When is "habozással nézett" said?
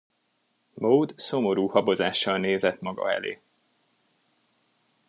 1.67-2.81